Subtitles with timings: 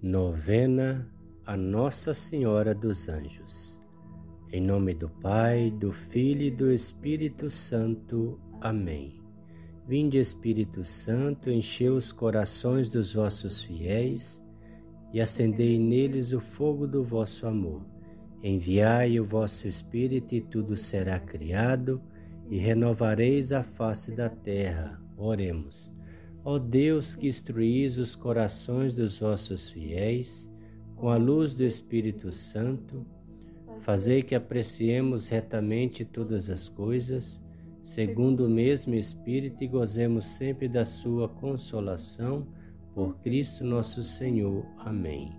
[0.00, 1.10] Novena
[1.44, 3.80] a Nossa Senhora dos Anjos.
[4.52, 8.38] Em nome do Pai, do Filho e do Espírito Santo.
[8.60, 9.20] Amém.
[9.88, 14.40] Vinde, Espírito Santo, enchei os corações dos vossos fiéis
[15.12, 17.84] e acendei neles o fogo do vosso amor.
[18.40, 22.00] Enviai o vosso Espírito e tudo será criado
[22.48, 25.02] e renovareis a face da terra.
[25.16, 25.97] Oremos.
[26.50, 30.50] Ó Deus que instruís os corações dos vossos fiéis
[30.96, 33.04] com a luz do Espírito Santo,
[33.80, 37.38] fazei que apreciemos retamente todas as coisas,
[37.84, 42.46] segundo o mesmo Espírito, e gozemos sempre da sua consolação,
[42.94, 44.64] por Cristo nosso Senhor.
[44.78, 45.30] Amém.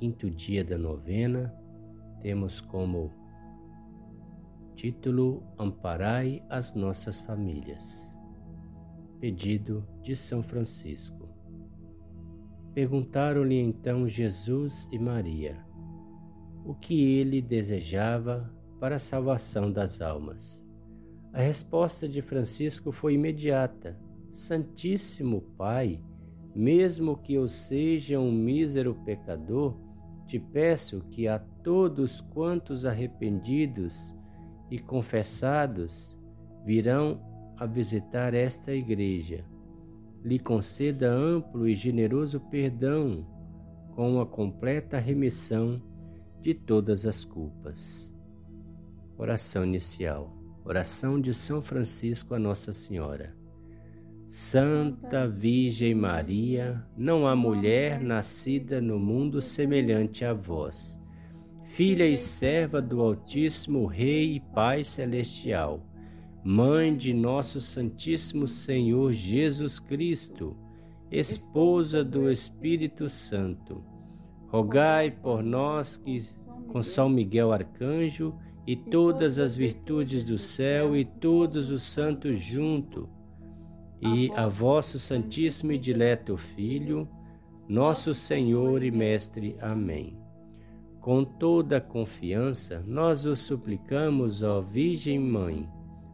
[0.00, 1.54] Quinto dia da novena,
[2.20, 3.12] temos como
[4.74, 8.13] título Amparai as nossas famílias.
[9.24, 11.26] Pedido de São Francisco.
[12.74, 15.64] Perguntaram-lhe então Jesus e Maria
[16.62, 20.62] o que ele desejava para a salvação das almas.
[21.32, 23.98] A resposta de Francisco foi imediata:
[24.30, 26.04] Santíssimo Pai,
[26.54, 29.74] mesmo que eu seja um mísero pecador,
[30.26, 34.14] te peço que a todos quantos arrependidos
[34.70, 36.14] e confessados
[36.66, 39.44] virão a visitar esta igreja,
[40.24, 43.26] lhe conceda amplo e generoso perdão
[43.94, 45.80] com a completa remissão
[46.40, 48.12] de todas as culpas.
[49.16, 50.36] Oração inicial.
[50.64, 53.36] Oração de São Francisco a Nossa Senhora.
[54.26, 60.98] Santa Virgem Maria, não há mulher nascida no mundo semelhante a vós.
[61.64, 65.93] Filha e serva do Altíssimo Rei e Pai Celestial
[66.46, 70.54] Mãe de nosso Santíssimo Senhor Jesus Cristo,
[71.10, 73.82] esposa do Espírito Santo,
[74.48, 76.22] rogai por nós que,
[76.68, 78.34] com São Miguel Arcanjo
[78.66, 83.08] e todas as virtudes do céu e todos os santos junto,
[84.02, 87.08] e a vosso Santíssimo e Dileto Filho,
[87.66, 89.56] nosso Senhor e Mestre.
[89.62, 90.18] Amém.
[91.00, 95.66] Com toda confiança, nós vos suplicamos, ó Virgem Mãe,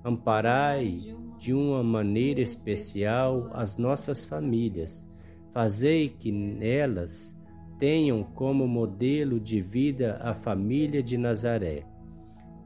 [0.04, 5.06] Amparai de uma maneira especial as nossas famílias.
[5.52, 7.36] Fazei que nelas
[7.78, 11.84] tenham como modelo de vida a família de Nazaré,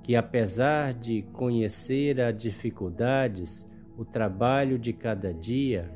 [0.03, 5.91] que apesar de conhecer as dificuldades, o trabalho de cada dia,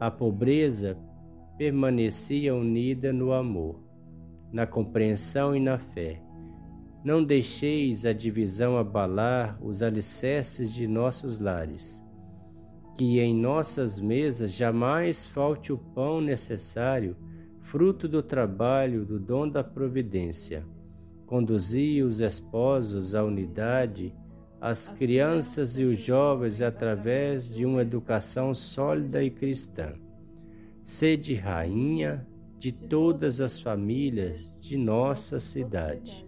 [0.00, 0.98] a pobreza
[1.56, 3.80] permanecia unida no amor,
[4.52, 6.20] na compreensão e na fé
[7.04, 12.02] não deixeis a divisão abalar os alicerces de nossos lares.
[12.96, 17.14] Que em nossas mesas jamais falte o pão necessário,
[17.60, 20.64] fruto do trabalho, do dom da providência.
[21.26, 24.14] Conduzi os esposos à unidade,
[24.58, 29.92] as crianças e os jovens através de uma educação sólida e cristã.
[30.82, 32.26] Sede rainha
[32.58, 36.26] de todas as famílias de nossa cidade.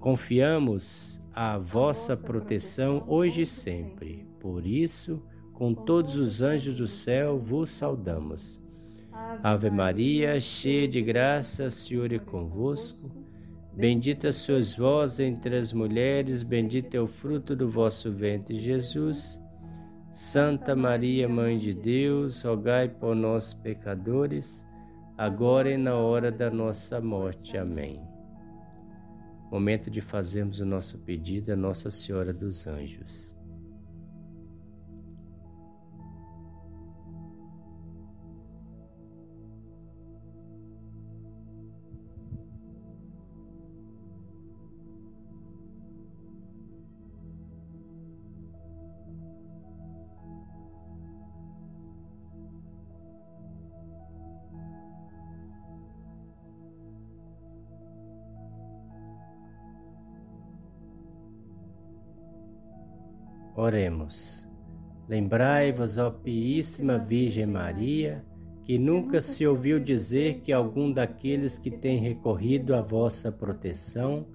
[0.00, 4.26] Confiamos a vossa proteção hoje e sempre.
[4.40, 5.22] Por isso,
[5.52, 8.58] com todos os anjos do céu, vos saudamos.
[9.42, 13.10] Ave Maria, cheia de graça, o Senhor é convosco.
[13.74, 19.38] Bendita sois vós entre as mulheres, bendito é o fruto do vosso ventre, Jesus.
[20.12, 24.66] Santa Maria, Mãe de Deus, rogai por nós, pecadores,
[25.16, 27.56] agora e na hora da nossa morte.
[27.58, 28.00] Amém.
[29.50, 33.34] Momento de fazermos o nosso pedido a Nossa Senhora dos Anjos.
[63.56, 64.46] Oremos.
[65.08, 68.24] Lembrai-vos, ó Piíssima Virgem Maria,
[68.62, 74.26] que nunca se ouviu dizer que algum daqueles que tem recorrido à vossa proteção,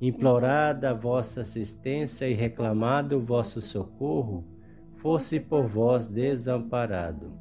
[0.00, 4.44] implorado a vossa assistência e reclamado o vosso socorro,
[4.96, 7.32] fosse por vós desamparado.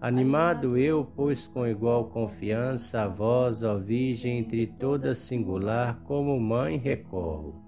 [0.00, 6.76] Animado eu, pois com igual confiança a vós, ó Virgem, entre todas singular, como mãe
[6.76, 7.67] recorro.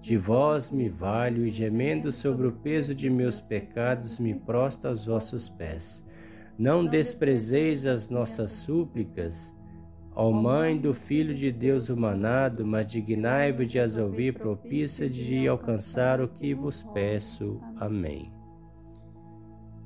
[0.00, 5.06] De vós me valho e gemendo sobre o peso de meus pecados me prosto aos
[5.06, 6.04] vossos pés.
[6.58, 9.54] não desprezeis as nossas súplicas,
[10.12, 16.20] ó Mãe do Filho de Deus humanado, mas dignai-vos de as ouvir propícia de alcançar
[16.20, 17.60] o que vos peço.
[17.76, 18.32] Amém.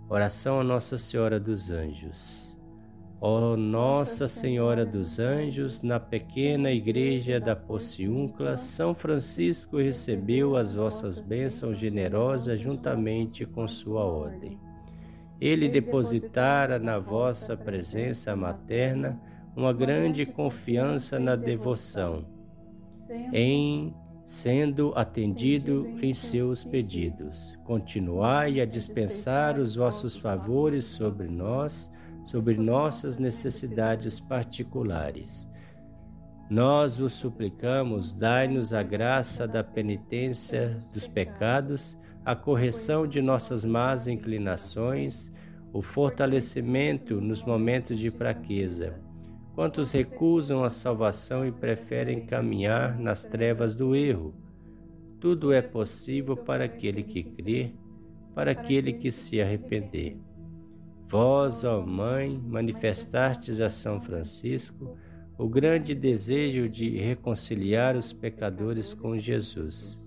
[0.09, 2.57] Oração a Nossa Senhora dos Anjos.
[3.25, 11.21] Ó Nossa Senhora dos Anjos, na pequena igreja da Pociúncula, São Francisco recebeu as vossas
[11.21, 14.59] bênçãos generosas juntamente com sua ordem.
[15.41, 19.23] Ele depositara na vossa presença materna
[19.55, 22.25] uma grande confiança na devoção,
[23.33, 27.57] em sendo atendido em seus pedidos.
[27.63, 31.89] Continuai a dispensar os vossos favores sobre nós,
[32.25, 35.49] sobre nossas necessidades particulares.
[36.51, 44.07] Nós vos suplicamos, dai-nos a graça da penitência dos pecados, a correção de nossas más
[44.07, 45.33] inclinações,
[45.73, 49.01] o fortalecimento nos momentos de fraqueza.
[49.55, 54.35] Quantos recusam a salvação e preferem caminhar nas trevas do erro?
[55.21, 57.73] Tudo é possível para aquele que crê,
[58.35, 60.19] para aquele que se arrepender.
[61.13, 64.97] Vós, ó Mãe, manifestastes a São Francisco
[65.37, 69.99] o grande desejo de reconciliar os pecadores com Jesus,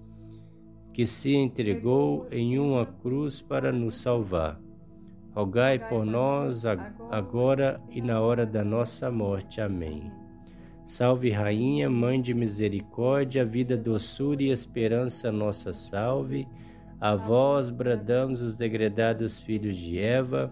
[0.91, 4.59] que se entregou em uma cruz para nos salvar
[5.35, 6.63] rogai por nós
[7.11, 9.61] agora e na hora da nossa morte.
[9.61, 10.09] Amém.
[10.85, 16.47] Salve, Rainha, Mãe de Misericórdia, vida, doçura e esperança, nossa salve.
[16.99, 20.51] A vós bradamos os degredados filhos de Eva,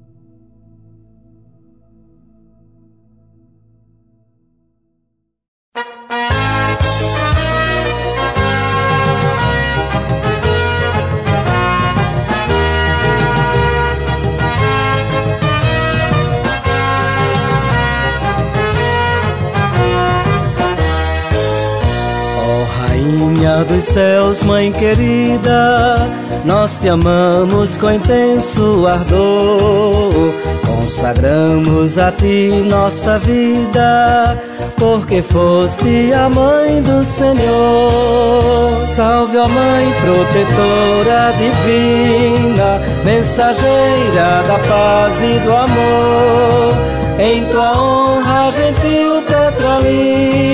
[23.71, 25.95] Dos céus, Mãe querida,
[26.43, 30.33] nós te amamos com intenso ardor.
[30.65, 34.37] Consagramos a ti nossa vida,
[34.77, 38.81] porque foste a Mãe do Senhor.
[38.95, 46.91] Salve, ó Mãe protetora divina, mensageira da paz e do amor.
[47.19, 50.50] Em tua honra, gentil Petrolina,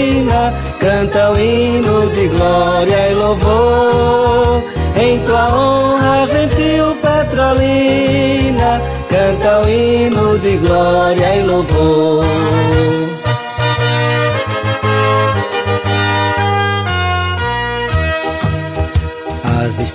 [0.80, 4.64] cantam hinos de glória e louvor.
[4.96, 12.26] Em tua honra, gentil Petrolina, cantam hinos de glória e louvor.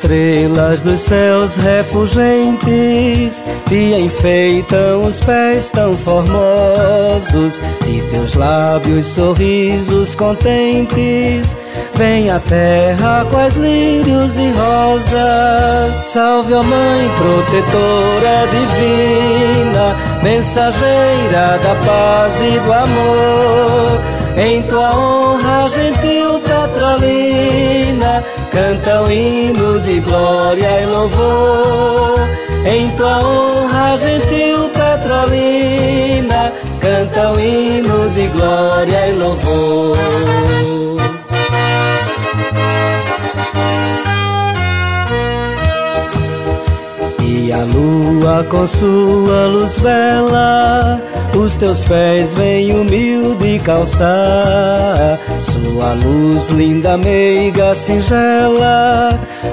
[0.02, 11.56] Estrelas dos céus refulgentes te enfeitam os pés tão formosos e teus lábios sorrisos contentes
[11.94, 15.96] vem a terra quais lírios e rosas.
[16.12, 24.00] Salve, ó Mãe protetora divina, mensageira da paz e do amor.
[24.36, 27.81] Em tua honra, gentil Petrolina,
[28.52, 32.18] cantam hinos de glória e louvor.
[32.64, 41.01] Em tua honra, gentil Petrolina, cantam hinos de glória e louvor.
[47.54, 51.00] A lua com sua luz bela.
[51.36, 55.18] Os teus pés vêm humilde calçar.
[55.42, 59.08] Sua luz linda, meiga, singela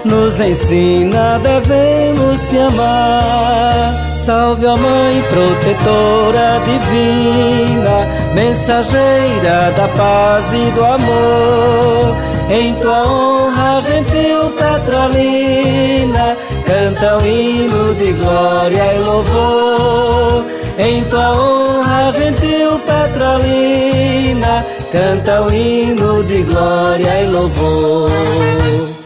[0.05, 3.93] Nos ensina, devemos te amar.
[4.25, 12.15] Salve, ó Mãe protetora divina Mensageira da paz e do amor.
[12.49, 16.37] Em tua honra, gentil Petrolina
[16.69, 20.45] Cantam hinos de glória e louvor
[20.77, 28.98] em tua honra, gentil Petrolina, canta o hino de glória e louvor.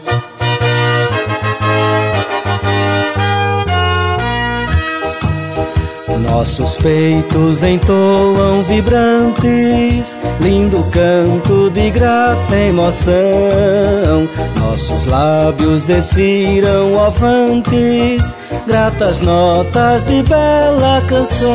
[6.18, 14.28] Nossos peitos entoam vibrantes, lindo canto de grata emoção.
[14.60, 18.34] Nossos lábios desfiram avantes,
[18.66, 21.48] gratas notas de bela canção.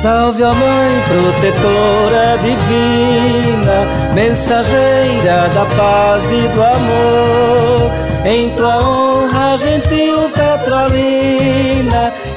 [0.00, 7.90] Salve a Mãe protetora divina, mensageira da paz e do amor.
[8.24, 10.47] Em tua honra, gentil Petrolina,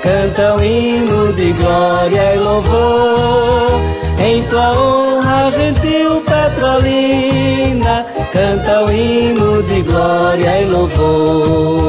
[0.02, 3.82] cantam hinos de glória e louvor.
[4.24, 11.81] Em tua honra, gentil Petrolina, cantam hinos de glória e louvor.